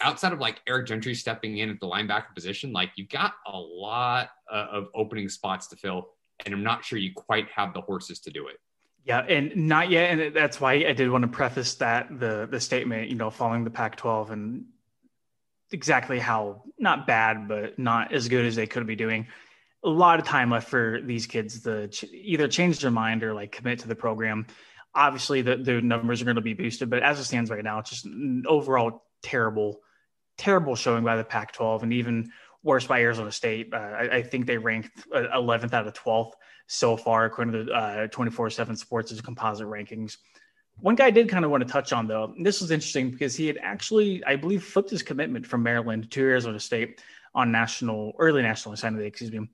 [0.00, 3.58] outside of like Eric Gentry stepping in at the linebacker position, like you've got a
[3.58, 6.08] lot uh, of opening spots to fill,
[6.44, 8.56] and I'm not sure you quite have the horses to do it.
[9.04, 12.60] Yeah, and not yet, and that's why I did want to preface that the the
[12.60, 14.64] statement, you know, following the Pac-12 and
[15.72, 19.26] exactly how not bad, but not as good as they could be doing.
[19.84, 23.34] A lot of time left for these kids to ch- either change their mind or
[23.34, 24.46] like commit to the program.
[24.94, 27.78] Obviously, the, the numbers are going to be boosted, but as it stands right now,
[27.78, 28.08] it's just
[28.46, 29.80] overall terrible,
[30.38, 32.30] terrible showing by the Pac 12 and even
[32.62, 33.72] worse by Arizona State.
[33.72, 36.32] Uh, I, I, think they ranked 11th uh, out of 12th
[36.66, 40.16] so far, according to the 24 uh, 7 Sports' composite rankings.
[40.80, 43.34] One guy I did kind of want to touch on, though, this was interesting because
[43.34, 47.00] he had actually, I believe, flipped his commitment from Maryland to Arizona State
[47.34, 49.48] on national, early national assignment, excuse me.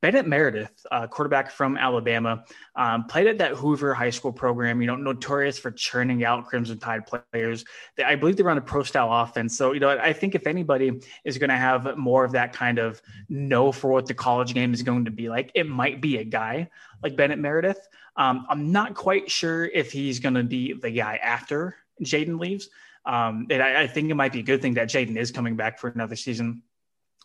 [0.00, 4.88] Bennett Meredith, uh, quarterback from Alabama, um, played at that Hoover High School program, you
[4.88, 7.64] know, notorious for churning out Crimson Tide players.
[7.96, 9.56] They, I believe they run a pro style offense.
[9.56, 12.78] So, you know, I think if anybody is going to have more of that kind
[12.78, 16.18] of know for what the college game is going to be like, it might be
[16.18, 16.68] a guy
[17.02, 17.88] like Bennett Meredith.
[18.16, 22.68] Um, I'm not quite sure if he's going to be the guy after Jayden leaves.
[23.06, 25.56] Um, and I, I, think it might be a good thing that Jayden is coming
[25.56, 26.62] back for another season.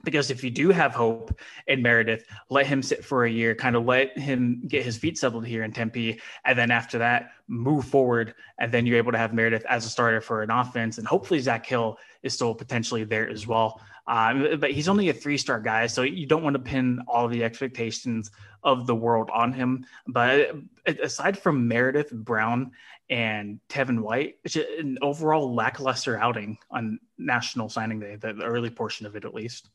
[0.04, 3.76] Because if you do have hope in Meredith, let him sit for a year, kind
[3.76, 6.22] of let him get his feet settled here in Tempe.
[6.46, 8.34] And then after that, move forward.
[8.60, 11.00] And then you're able to have Meredith as a starter for an offense.
[11.00, 13.82] And hopefully, Zak Hill is still potentially there as well.
[14.10, 17.28] Um, but he's only a three star guy, so you don't want to pin all
[17.28, 18.32] the expectations
[18.64, 19.86] of the world on him.
[20.08, 20.56] But
[20.88, 22.72] aside from Meredith Brown
[23.12, 28.72] and Tevin White, it's an overall lackluster outing on National Signing Day, the, the early
[28.72, 29.70] portion of it at least.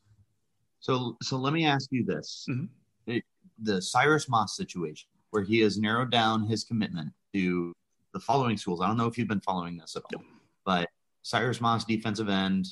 [0.81, 3.17] So, so let me ask you this: mm-hmm.
[3.63, 7.71] the Cyrus Moss situation, where he has narrowed down his commitment to
[8.13, 8.81] the following schools.
[8.81, 10.23] I don't know if you've been following this at all,
[10.65, 10.89] but
[11.21, 12.67] Cyrus Moss, defensive end,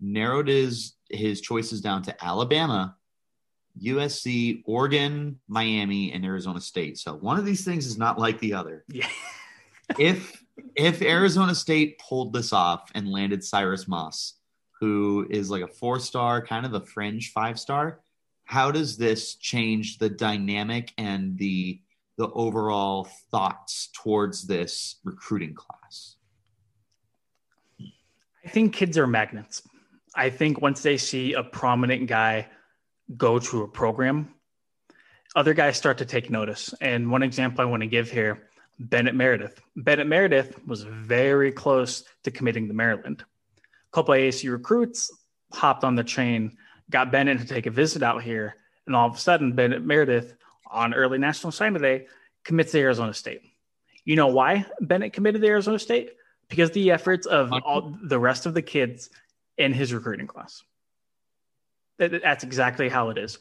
[0.00, 2.96] narrowed his his choices down to Alabama,
[3.82, 6.98] USC, Oregon, Miami, and Arizona State.
[6.98, 8.84] So one of these things is not like the other.
[8.88, 9.08] Yeah.
[9.98, 10.42] if
[10.74, 14.34] if Arizona State pulled this off and landed Cyrus Moss,
[14.80, 18.00] who is like a four star, kind of a fringe five star,
[18.44, 21.80] how does this change the dynamic and the
[22.16, 26.16] the overall thoughts towards this recruiting class?
[28.44, 29.62] I think kids are magnets.
[30.16, 32.48] I think once they see a prominent guy
[33.16, 34.34] go to a program,
[35.36, 36.74] other guys start to take notice.
[36.80, 38.48] And one example I want to give here
[38.78, 39.60] Bennett Meredith.
[39.76, 43.22] Bennett Meredith was very close to committing to Maryland.
[43.58, 45.10] A couple of ASU recruits
[45.52, 46.56] hopped on the train,
[46.90, 50.34] got Bennett to take a visit out here, and all of a sudden, Bennett Meredith
[50.70, 52.06] on early National Signing Day
[52.44, 53.42] commits to Arizona State.
[54.04, 56.10] You know why Bennett committed to Arizona State?
[56.48, 59.10] Because the efforts of all the rest of the kids
[59.58, 60.62] in his recruiting class.
[61.98, 63.38] That's exactly how it is.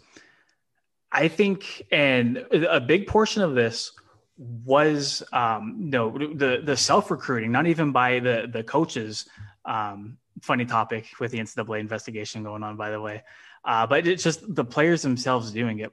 [1.12, 3.92] I think, and a big portion of this
[4.38, 9.28] was, um, know, the the self recruiting, not even by the the coaches.
[9.66, 13.24] Um, funny topic with the NCAA investigation going on, by the way,
[13.64, 15.92] uh, but it's just the players themselves doing it.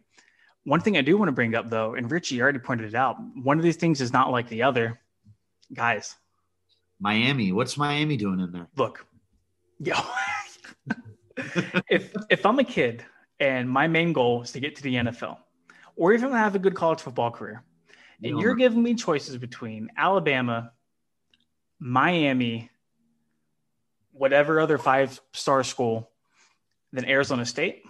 [0.65, 3.17] One thing I do want to bring up, though, and Richie already pointed it out,
[3.35, 5.01] one of these things is not like the other.
[5.73, 6.17] Guys,
[7.01, 8.69] Miami, what's Miami doing in there?
[8.77, 9.07] Look,
[9.85, 9.95] Yo,
[11.90, 13.05] if if I'm a kid
[13.40, 15.38] and my main goal is to get to the NFL,
[15.97, 17.64] or even have a good college football career,
[18.23, 20.71] and you're giving me choices between Alabama,
[21.81, 22.71] Miami,
[24.12, 26.09] whatever other five star school,
[26.92, 27.83] than Arizona State,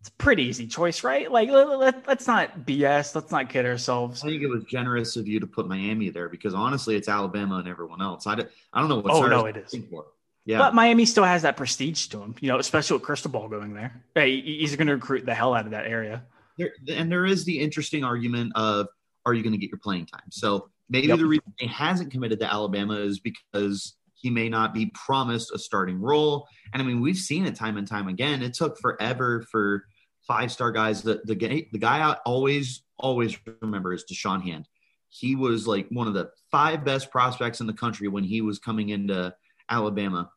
[0.00, 1.30] it's a pretty easy choice, right?
[1.30, 3.14] Like, let, us not BS.
[3.14, 4.22] Let's not kid ourselves.
[4.24, 7.56] I think it was generous of you to put Miami there because honestly, it's Alabama
[7.56, 8.26] and everyone else.
[8.26, 8.32] I,
[8.72, 9.12] I don't know what.
[9.12, 9.74] Oh no, it is.
[9.90, 10.06] For.
[10.46, 10.58] Yeah.
[10.58, 14.00] But Miami still has that prestige to him, you know, especially with Cristobal going there.
[14.14, 16.24] Hey, he's going to recruit the hell out of that area.
[16.56, 18.86] There, and there is the interesting argument of
[19.26, 20.30] are you going to get your playing time?
[20.30, 21.18] So maybe yep.
[21.18, 25.58] the reason he hasn't committed to Alabama is because he may not be promised a
[25.58, 26.46] starting role.
[26.72, 28.40] And I mean, we've seen it time and time again.
[28.40, 29.84] It took forever for
[30.28, 31.02] five star guys.
[31.02, 31.34] The, the,
[31.72, 34.68] the guy I always, always remember is Da'Shawn Hand.
[35.08, 38.60] He was like one of the five best prospects in the country when he was
[38.60, 39.34] coming into
[39.68, 40.30] Alabama.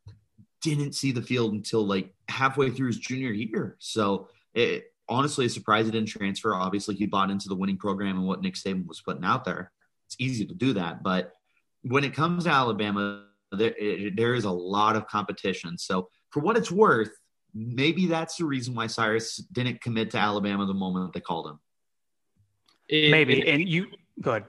[0.61, 3.77] Didn't see the field until like halfway through his junior year.
[3.79, 6.53] So it, honestly, a surprise he didn't transfer.
[6.53, 9.71] Obviously, he bought into the winning program and what Nick Saban was putting out there.
[10.07, 11.33] It's easy to do that, but
[11.83, 15.77] when it comes to Alabama, there, it, there is a lot of competition.
[15.77, 17.11] So for what it's worth,
[17.53, 21.59] maybe that's the reason why Cyrus didn't commit to Alabama the moment they called him.
[22.87, 23.87] It, maybe, it, and you
[24.21, 24.45] go ahead.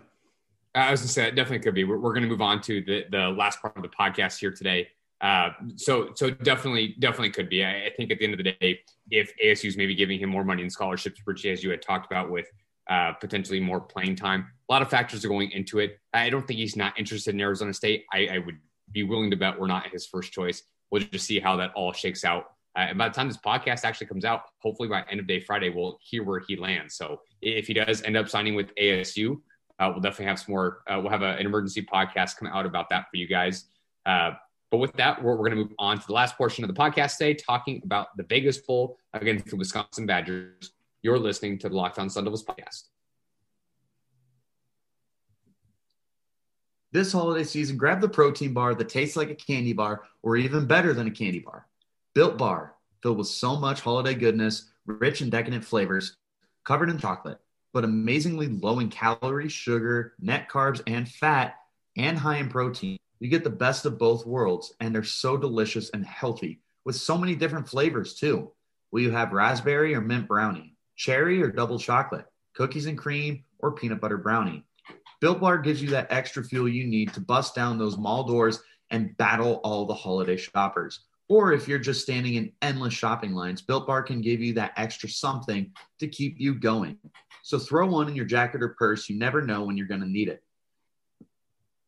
[0.75, 1.85] I was going to say it definitely could be.
[1.85, 4.53] We're, we're going to move on to the the last part of the podcast here
[4.53, 4.89] today.
[5.21, 7.65] Uh, so so definitely definitely could be.
[7.65, 8.81] I, I, think at the end of the day,
[9.11, 12.11] if ASU is maybe giving him more money in scholarships, which as you had talked
[12.11, 12.47] about with
[12.89, 15.99] uh, potentially more playing time, a lot of factors are going into it.
[16.15, 18.05] I don't think he's not interested in Arizona State.
[18.13, 18.59] I, I would
[18.93, 20.63] be willing to bet we're not his first choice.
[20.91, 22.53] We'll just see how that all shakes out.
[22.77, 25.41] Uh, and by the time this podcast actually comes out, hopefully by end of day
[25.41, 26.95] Friday, we'll hear where he lands.
[26.95, 29.41] So if he does end up signing with ASU,
[29.81, 30.83] uh, we'll definitely have some more.
[30.87, 33.65] Uh, we'll have a, an emergency podcast come out about that for you guys.
[34.05, 34.33] Uh,
[34.71, 36.79] but with that, we're, we're going to move on to the last portion of the
[36.79, 40.73] podcast today, talking about the Vegas Bowl against the Wisconsin Badgers.
[41.03, 42.85] You're listening to the Locked On Sun Devils podcast.
[46.93, 50.67] This holiday season, grab the protein bar that tastes like a candy bar or even
[50.67, 51.67] better than a candy bar.
[52.15, 56.17] Built Bar, filled with so much holiday goodness, rich and decadent flavors,
[56.65, 57.39] covered in chocolate
[57.73, 61.57] but amazingly low in calories, sugar, net carbs, and fat,
[61.97, 62.99] and high in protein.
[63.19, 67.19] You get the best of both worlds, and they're so delicious and healthy with so
[67.19, 68.51] many different flavors, too.
[68.91, 73.73] Will you have raspberry or mint brownie, cherry or double chocolate, cookies and cream, or
[73.73, 74.65] peanut butter brownie?
[75.21, 78.63] Built Bar gives you that extra fuel you need to bust down those mall doors
[78.91, 81.01] and battle all the holiday shoppers.
[81.29, 84.73] Or if you're just standing in endless shopping lines, Built Bar can give you that
[84.77, 86.99] extra something to keep you going.
[87.51, 89.09] So throw one in your jacket or purse.
[89.09, 90.41] You never know when you're going to need it.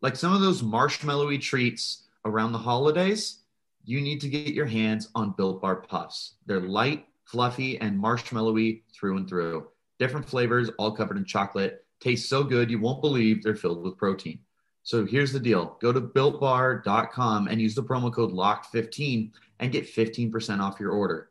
[0.00, 3.44] Like some of those marshmallowy treats around the holidays,
[3.84, 6.34] you need to get your hands on Built Bar Puffs.
[6.46, 9.68] They're light, fluffy, and marshmallowy through and through.
[10.00, 11.84] Different flavors, all covered in chocolate.
[12.00, 14.40] Taste so good you won't believe they're filled with protein.
[14.82, 19.86] So here's the deal go to builtbar.com and use the promo code LOCKED15 and get
[19.86, 21.30] 15% off your order.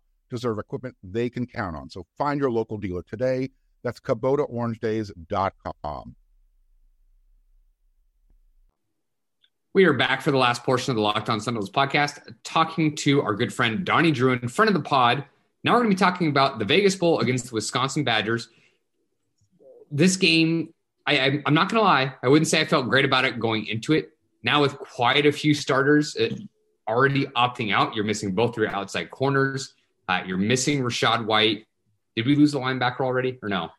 [0.31, 1.89] deserve equipment they can count on.
[1.89, 3.49] So find your local dealer today.
[3.83, 6.15] That's KubotaOrangeDays.com.
[9.73, 13.21] We are back for the last portion of the Locked On Devils podcast, talking to
[13.21, 15.23] our good friend Donnie Druin front of the pod.
[15.63, 18.49] Now we're going to be talking about the Vegas Bowl against the Wisconsin Badgers.
[19.89, 20.73] This game,
[21.07, 23.65] I, am not going to lie, I wouldn't say I felt great about it going
[23.67, 24.09] into it.
[24.43, 26.17] Now with quite a few starters
[26.87, 29.75] already opting out, you're missing both your outside corners.
[30.11, 31.65] Uh, you're missing Rachaad White.
[32.15, 33.69] Did we lose the linebacker already or no?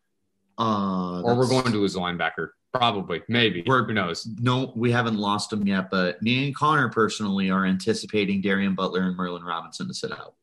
[0.59, 2.51] Uh, or we're going to lose the linebacker.
[2.73, 3.63] Probably, maybe.
[3.67, 4.27] We're, Who knows?
[4.41, 9.03] No, we haven't lost him yet, but me and Connor personally are anticipating Darien Butler
[9.03, 10.35] and Merlin Robinson to sit out.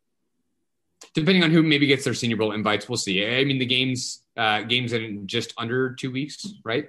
[1.15, 3.25] Depending on who maybe gets their Senior Bowl invites, we'll see.
[3.25, 6.87] I mean, the games uh, games in just under two weeks, right?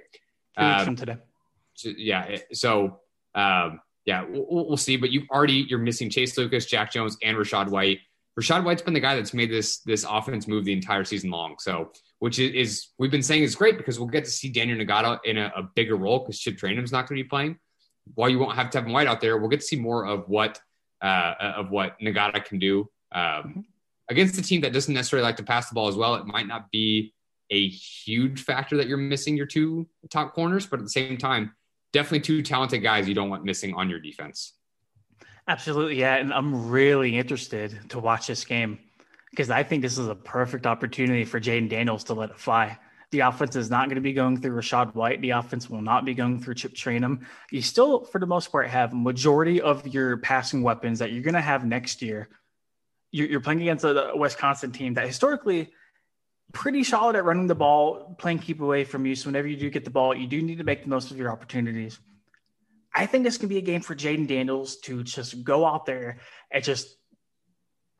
[0.57, 1.17] Two weeks um, from today.
[1.73, 2.37] So, yeah.
[2.53, 2.99] So
[3.33, 4.95] um, yeah, we'll, we'll, see.
[4.97, 7.99] But you've already you're missing Chase Lucas, Jack Jones, and Rachaad White.
[8.39, 11.55] Rachaad White's been the guy that's made this this offense move the entire season long.
[11.59, 14.87] So which is, is, we've been saying is great because we'll get to see Daniyel
[14.87, 17.57] Ngata in a, a bigger role because Chip Trayanum's not going to be playing.
[18.13, 20.59] While you won't have Tevin White out there, we'll get to see more of what
[21.01, 23.65] uh, of what Ngata can do um,
[24.09, 26.15] against a team that doesn't necessarily like to pass the ball as well.
[26.15, 27.13] It might not be
[27.49, 31.55] a huge factor that you're missing your two top corners, but at the same time,
[31.91, 34.53] definitely two talented guys you don't want missing on your defense.
[35.47, 38.79] Absolutely, yeah, and I'm really interested to watch this game
[39.31, 42.77] because I think this is a perfect opportunity for Jayden Daniels to let it fly.
[43.11, 45.21] The offense is not going to be going through Rachaad White.
[45.21, 47.25] The offense will not be going through Chip Trayanum.
[47.51, 51.33] You still, for the most part, have majority of your passing weapons that you're going
[51.33, 52.29] to have next year.
[53.11, 55.73] You're, playing against a Wisconsin team that historically
[56.53, 59.15] pretty solid at running the ball, playing keep away from you.
[59.15, 61.17] So whenever you do get the ball, you do need to make the most of
[61.17, 61.99] your opportunities.
[62.93, 66.19] I think this can be a game for Jayden Daniels to just go out there
[66.51, 66.97] and just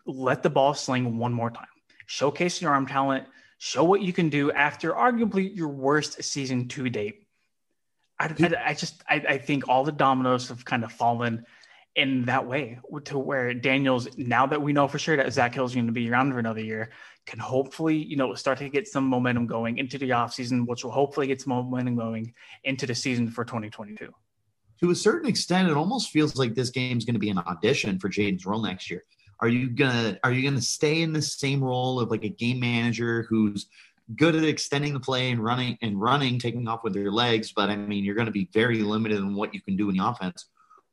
[0.06, 1.67] let the ball sling one more time.
[2.08, 3.25] Showcase your arm talent.
[3.58, 7.27] Show what you can do after arguably your worst season to date.
[8.19, 11.45] I, I, I just I, I, think all the dominoes have kind of fallen
[11.95, 15.73] in that way to where Daniels, now that we know for sure that Zak Hill's
[15.73, 16.91] going to be around for another year,
[17.25, 20.91] can hopefully, you know, start to get some momentum going into the offseason, which will
[20.91, 24.13] hopefully get some momentum going into the season for 2022.
[24.82, 28.00] To a certain extent, it almost feels like this game's going to be an audition
[28.00, 29.04] for Jayden's role next year.
[29.39, 32.60] Are you gonna are you gonna stay in the same role of like a game
[32.60, 33.67] manager who's
[34.15, 37.70] good at extending the play and running and running, taking off with your legs, but
[37.70, 40.06] I mean you're going to be very limited in what you can do in the
[40.06, 40.48] offense?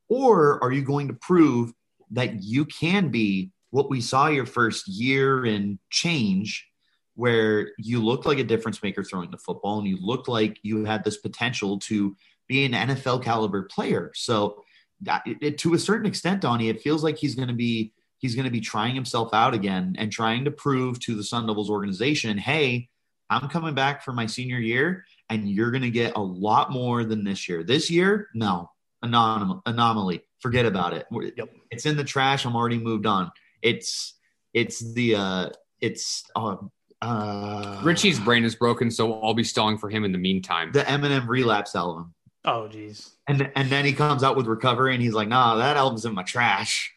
[0.07, 1.73] Or are you going to prove
[2.11, 6.67] that you can be what we saw your first year in change,
[7.15, 10.85] where you looked like a difference maker throwing the football and you looked like you
[10.85, 12.15] had this potential to
[12.49, 14.11] be an NFL caliber player?
[14.13, 14.65] So,
[15.01, 18.35] that, it, to a certain extent, Donnie, it feels like he's going to be he's
[18.35, 21.69] going to be trying himself out again and trying to prove to the Sun Devils
[21.69, 22.89] organization, hey,
[23.29, 27.03] I'm coming back for my senior year, and you're going to get a lot more
[27.03, 27.63] than this year.
[27.63, 28.71] This year, no,
[29.03, 30.21] anom- anomaly.
[30.39, 31.05] Forget about it.
[31.11, 31.49] Yep.
[31.71, 32.45] It's in the trash.
[32.45, 33.31] I'm already moved on.
[33.61, 34.15] It's
[34.53, 35.49] it's the uh,
[35.81, 36.55] it's uh,
[37.01, 40.71] uh, Richie's brain is broken, so I'll be stalling for him in the meantime.
[40.71, 42.13] The Eminem relapse album.
[42.51, 43.11] Oh, geez.
[43.27, 46.15] And and then he comes out with recovery, and he's like, "Nah, that album's in
[46.15, 46.91] my trash."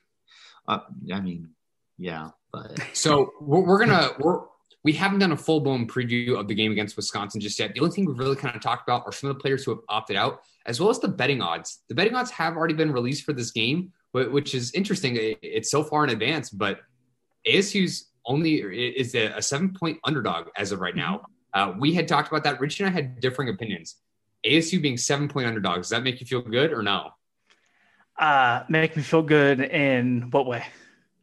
[0.66, 0.78] Uh,
[1.12, 1.50] I mean,
[1.98, 4.40] yeah, but so we're, we're gonna we're
[4.82, 7.74] we haven't done a full blown preview of the game against Wisconsin just yet.
[7.74, 9.72] The only thing we've really kind of talked about are some of the players who
[9.72, 11.82] have opted out, as well as the betting odds.
[11.88, 15.18] The betting odds have already been released for this game, which is interesting.
[15.42, 16.80] It's so far in advance, but
[17.46, 21.26] ASU's only is a seven point underdog as of right now.
[21.52, 22.58] Uh, we had talked about that.
[22.58, 23.96] Rich and I had differing opinions.
[24.44, 27.10] ASU being seven point underdogs, does that make you feel good or no?
[28.18, 30.64] Uh, make me feel good in what way?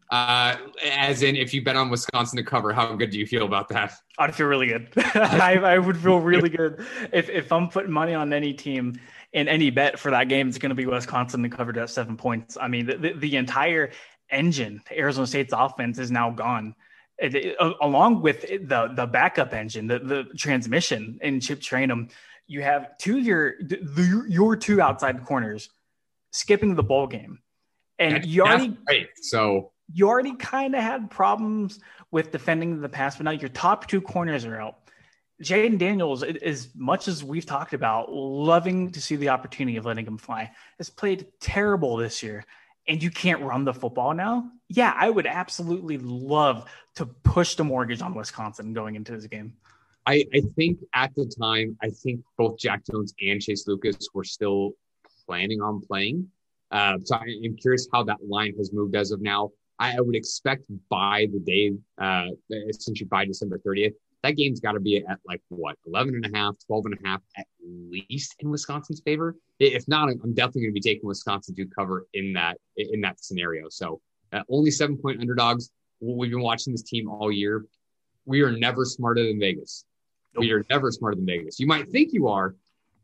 [0.09, 0.55] Uh,
[0.91, 3.70] as in, if you bet on Wisconsin to cover, how good do you feel about
[3.70, 3.93] that?
[4.17, 4.89] I'd feel really good.
[4.97, 8.99] I, I, would feel really good if, if I'm putting money on any team
[9.34, 12.17] And any bet for that game it's going to be Wisconsin to cover that seven
[12.17, 12.57] points.
[12.59, 13.91] I mean, the, the, the entire
[14.32, 16.74] engine, Arizona State's offense is now gone.
[17.22, 22.11] It, it, uh, along with the the backup engine, the, the transmission and Chip Trayanum,
[22.47, 25.70] you have two of your the, your two outside corners
[26.32, 27.39] skipping the bowl game,
[27.97, 28.78] and you already
[29.22, 31.80] so you already kind of had problems
[32.11, 34.78] with defending the pass, but now your top two corners are out.
[35.43, 40.05] Jayden Daniels, as much as we've talked about, loving to see the opportunity of letting
[40.05, 42.45] him fly, has played terrible this year
[42.88, 47.63] and you can't run the football now, yeah, I would absolutely love to push the
[47.63, 49.53] mortgage on Wisconsin going into this game.
[50.05, 54.23] I, I think at the time, I think both Jack Jones and Chase Lucas were
[54.23, 54.71] still
[55.25, 56.27] planning on playing.
[56.71, 59.51] Uh, so I am curious how that line has moved as of now.
[59.77, 62.27] I, I would expect by the day, uh,
[62.69, 63.93] essentially by December 30th,
[64.24, 67.07] that game's got to be at like what 11 and a half 12 and a
[67.07, 69.36] half at least in wisconsin's favor?
[69.59, 73.24] If not i'm definitely going to be taking wisconsin to cover in that in that
[73.24, 73.70] scenario.
[73.70, 74.01] So
[74.34, 75.72] uh, only seven point underdogs.
[76.01, 77.65] We've been watching this team all year
[78.26, 79.86] we are never smarter than vegas.
[80.36, 80.41] Nope.
[80.41, 81.59] we are never smarter than vegas.
[81.59, 82.55] You might think you are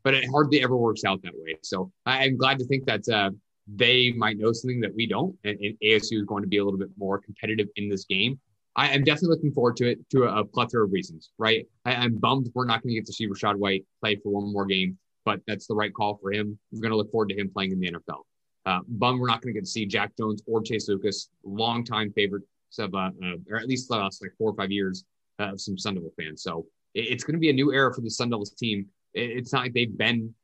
[0.06, 1.56] but it hardly ever works out that way.
[1.62, 3.30] So i'm glad to think that uh,
[3.66, 6.64] they might know something that we don't and, and asu is going to be a
[6.64, 8.38] little bit more competitive in this game
[8.76, 11.66] I, am definitely looking forward to it to a, plethora of reasons, right?
[11.84, 14.52] I, am bummed we're not going to get to see Rachaad White play for one
[14.52, 16.58] more game, but that's the right call for him.
[16.70, 18.20] We're going to look forward to him playing in the NFL.
[18.66, 22.12] Uh, bummed we're not going to get to see Jack Jones or Chase Lucas, longtime
[22.12, 22.46] favorites
[22.78, 25.04] of, uh, uh, or at least the last like four or five years
[25.38, 26.42] uh, of some Sun Devil fans.
[26.42, 28.86] So it, it's going to be a new era for the Sun Devils team.
[29.14, 30.34] It, it's not like they've been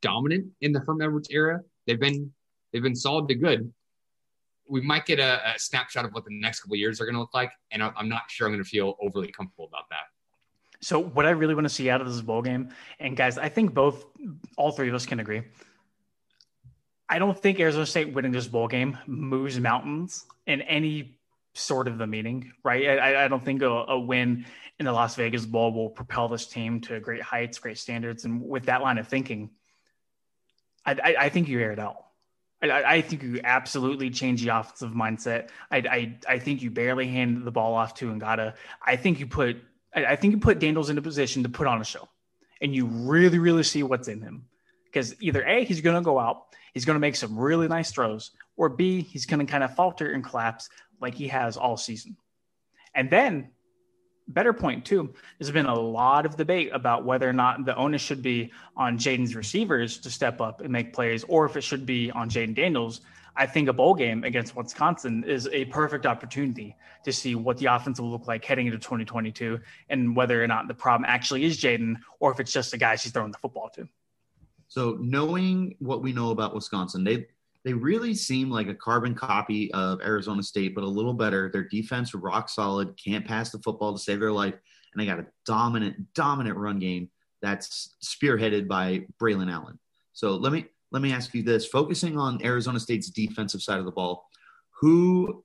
[0.00, 1.60] dominant in the Herm Edwards era.
[1.86, 2.32] They've been
[2.72, 3.72] they've been solid to good,
[4.68, 7.20] we might get a, a snapshot of what the next couple years are going to
[7.20, 10.06] look like, and I'm not sure I'm going to feel overly comfortable about that.
[10.80, 12.68] So, what I really want to see out of this bowl game,
[13.00, 14.04] and guys, I think both,
[14.56, 15.42] all three of us can agree.
[17.08, 21.18] I don't think Arizona State winning this bowl game moves mountains in any
[21.54, 22.98] sort of the meaning, right?
[22.98, 24.44] I, I don't think a, a, win
[24.78, 28.24] in the Las Vegas Bowl will propel this team to great heights, great standards.
[28.24, 29.50] And with that line of thinking,
[30.84, 32.05] I, I, I think you air it out.
[32.70, 35.48] I, I, think you absolutely change the offensive mindset.
[35.70, 38.54] I, I, I think you barely hand the ball off to Ngata.
[38.84, 39.62] I think you put
[39.94, 42.08] I, I think you put Daniels in a position to put on a show,
[42.60, 44.46] and you really really see what's in him.
[44.84, 47.90] Because either a he's going to go out, he's going to make some really nice
[47.90, 50.68] throws, or b he's going to kind of falter and collapse
[51.00, 52.16] like he has all season.
[52.94, 53.50] And then
[54.28, 58.02] better point too there's been a lot of debate about whether or not the onus
[58.02, 61.86] should be on jayden's receivers to step up and make plays or if it should
[61.86, 63.00] be on jayden daniels.
[63.38, 66.74] I think a bowl game against wisconsin is a perfect opportunity
[67.04, 69.60] to see what the offense will look like heading into 2022
[69.90, 73.02] and whether or not the problem actually is jayden or if it's just the guys
[73.02, 73.86] he's throwing the football to.
[74.68, 77.26] So knowing what we know about wisconsin they
[77.66, 81.50] they really seem like a carbon copy of Arizona State, but a little better.
[81.52, 85.18] Their defense rock solid, can't pass the football to save their life, and they got
[85.18, 87.10] a dominant, dominant run game
[87.42, 89.80] that's spearheaded by Braylon Allen.
[90.12, 93.84] So let me let me ask you this: focusing on Arizona State's defensive side of
[93.84, 94.28] the ball,
[94.70, 95.42] who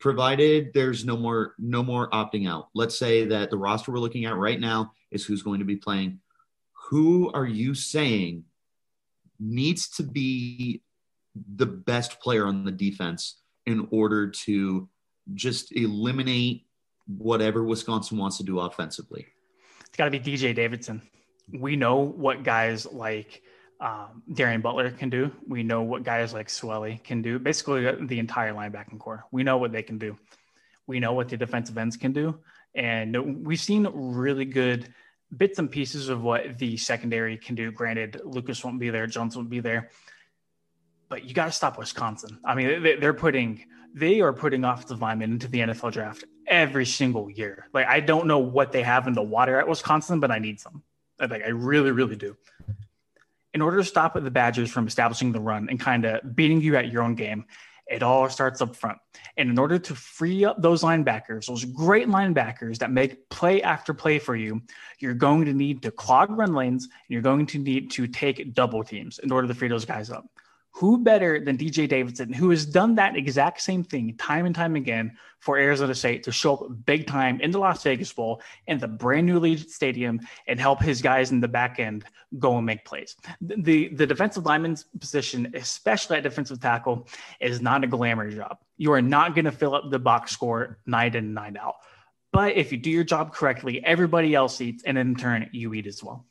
[0.00, 2.70] provided there's no more no more opting out.
[2.74, 5.76] Let's say that the roster we're looking at right now is who's going to be
[5.76, 6.18] playing.
[6.90, 8.46] Who are you saying
[9.38, 10.82] needs to be
[11.54, 14.88] the best player on the defense in order to
[15.34, 16.66] just eliminate
[17.06, 19.26] whatever Wisconsin wants to do offensively.
[19.80, 21.02] It's got to be DJ Davidson.
[21.52, 23.42] We know what guys like
[23.80, 25.32] um, Darien Butler can do.
[25.46, 27.38] We know what guys like Swelly can do.
[27.38, 29.24] Basically, the entire linebacking core.
[29.32, 30.16] We know what they can do.
[30.86, 32.38] We know what the defensive ends can do,
[32.74, 34.92] and we've seen really good
[35.36, 37.70] bits and pieces of what the secondary can do.
[37.70, 39.90] Granted, Lucas won't be there, Jones won't be there,
[41.12, 42.38] but you got to stop Wisconsin.
[42.42, 47.30] I mean, they're putting they are putting offensive linemen into the NFL draft every single
[47.30, 47.68] year.
[47.74, 50.58] Like I don't know what they have in the water at Wisconsin, but I need
[50.58, 50.82] some.
[51.20, 52.34] I I really, really do.
[53.52, 56.76] In order to stop the Badgers from establishing the run and kind of beating you
[56.76, 57.44] at your own game,
[57.86, 58.96] it all starts up front.
[59.36, 63.92] And in order to free up those linebackers, those great linebackers that make play after
[63.92, 64.62] play for you,
[64.98, 68.54] you're going to need to clog run lanes and you're going to need to take
[68.54, 70.24] double teams in order to free those guys up
[70.74, 74.74] who better than DJ Davidson, who has done that exact same thing time and time
[74.74, 78.78] again for Arizona State to show up big time in the Las Vegas Bowl in
[78.78, 82.04] the brand new Allegiant Stadium and help his guys in the back end
[82.38, 83.16] go and make plays.
[83.40, 87.06] The the defensive lineman's position, especially at defensive tackle,
[87.38, 88.58] is not a glamour job.
[88.78, 91.76] You are not going to fill up the box score night in and night out.
[92.32, 95.86] But if you do your job correctly, everybody else eats, and in turn, you eat
[95.86, 96.24] as well.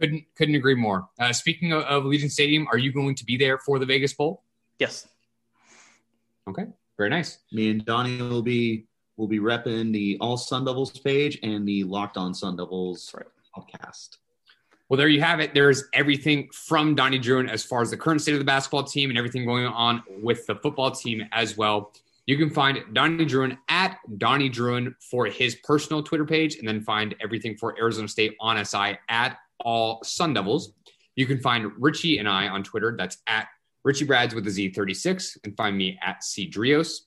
[0.00, 1.08] Couldn't couldn't agree more.
[1.18, 4.12] Uh, speaking of, of Allegiant Stadium, are you going to be there for the Vegas
[4.12, 4.42] Bowl?
[4.78, 5.06] Yes.
[6.48, 6.66] Okay,
[6.98, 7.38] very nice.
[7.52, 8.86] Me and Donnie will be
[9.16, 13.26] will be repping the All Sun Devils page and the Locked On Sun Devils right.
[13.56, 14.16] podcast.
[14.88, 15.54] Well, there you have it.
[15.54, 19.08] There's everything from Donnie Druin as far as the current state of the basketball team
[19.08, 21.92] and everything going on with the football team as well.
[22.26, 26.82] You can find Donnie Druin at Donnie Druin for his personal Twitter page, and then
[26.82, 30.72] find everything for Arizona State on SI at All Sun Devils.
[31.16, 32.94] You can find Richie and I on Twitter.
[32.96, 33.48] That's at
[33.84, 37.00] Richie Brads with a Z36, and find me at C Drios.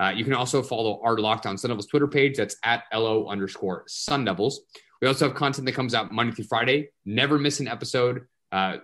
[0.00, 2.36] Uh, you can also follow our Locked On Sun Devils Twitter page.
[2.36, 4.60] That's at LO underscore Sun Devils.
[5.00, 6.90] We also have content that comes out Monday through Friday.
[7.04, 8.26] Never miss an episode.
[8.52, 8.78] Uh,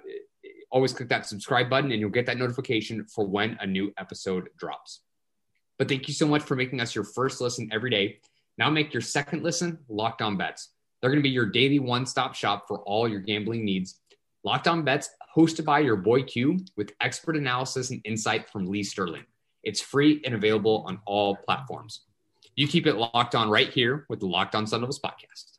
[0.71, 4.49] always click that subscribe button and you'll get that notification for when a new episode
[4.59, 5.03] drops.
[5.79, 8.19] But thank you so much for making us your first listen every day.
[8.59, 10.74] Now make your second listen Locked On Bets.
[11.05, 14.01] They're going to be your daily one stop shop for all your gambling needs.
[14.43, 18.83] Locked On Bets, hosted by your boy Q, with expert analysis and insight from Lee
[18.83, 19.25] Sterling.
[19.63, 22.07] It's free and available on all platforms.
[22.57, 25.59] You keep it locked on right here with the Locked On Sun Devils podcast.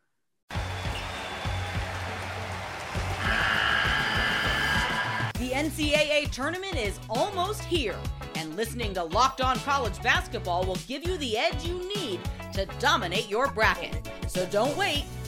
[5.37, 7.99] The NCAA tournament is almost here,
[8.33, 12.19] and listening to Locked On College Basketball will give you the edge you need
[12.53, 14.09] to dominate your bracket.
[14.25, 15.05] So don't wait.